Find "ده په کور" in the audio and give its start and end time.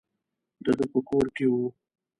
0.77-1.25